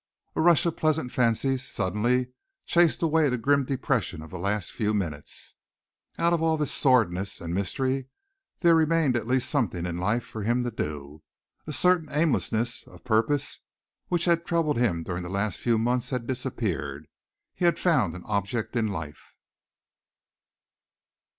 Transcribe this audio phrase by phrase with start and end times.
[0.35, 2.29] A rush of pleasant fancies suddenly
[2.65, 5.53] chased away the grim depression of the last few minutes.
[6.17, 8.07] Out of all this sordidness and mystery
[8.61, 11.21] there remained at least something in life for him to do.
[11.67, 13.59] A certain aimlessness of purpose
[14.07, 17.07] which had troubled him during the last few months had disappeared.
[17.53, 19.35] He had found an object in life.